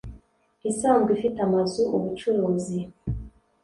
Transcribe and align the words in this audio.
isanzwe 0.69 1.09
ifite 1.17 1.39
amazu 1.47 1.81
ubucuruzi 1.95 2.79